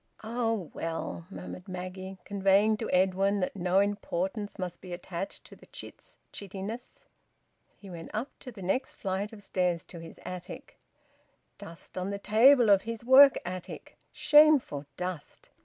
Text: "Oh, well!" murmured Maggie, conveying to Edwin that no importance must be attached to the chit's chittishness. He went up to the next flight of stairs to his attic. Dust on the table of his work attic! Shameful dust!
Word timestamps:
"Oh, 0.23 0.71
well!" 0.73 1.27
murmured 1.29 1.67
Maggie, 1.67 2.17
conveying 2.25 2.75
to 2.77 2.89
Edwin 2.89 3.39
that 3.41 3.55
no 3.55 3.77
importance 3.79 4.57
must 4.57 4.81
be 4.81 4.93
attached 4.93 5.43
to 5.43 5.55
the 5.55 5.67
chit's 5.67 6.17
chittishness. 6.33 7.05
He 7.75 7.87
went 7.87 8.09
up 8.11 8.29
to 8.39 8.51
the 8.51 8.63
next 8.63 8.95
flight 8.95 9.31
of 9.31 9.43
stairs 9.43 9.83
to 9.83 9.99
his 9.99 10.19
attic. 10.25 10.79
Dust 11.59 11.99
on 11.99 12.09
the 12.09 12.17
table 12.17 12.71
of 12.71 12.81
his 12.81 13.05
work 13.05 13.37
attic! 13.45 13.95
Shameful 14.11 14.87
dust! 14.97 15.49